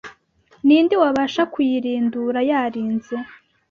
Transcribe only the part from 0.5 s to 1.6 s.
Ni nde wabasha